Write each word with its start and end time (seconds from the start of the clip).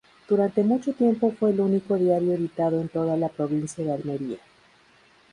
Durante 0.27 0.63
mucho 0.63 0.93
tiempo 0.93 1.29
fue 1.31 1.51
el 1.51 1.59
único 1.59 1.95
diario 1.95 2.33
editado 2.33 2.81
en 2.81 2.89
toda 2.89 3.15
la 3.17 3.29
provincia 3.29 3.85
de 3.85 3.91
Almería. 3.93 4.39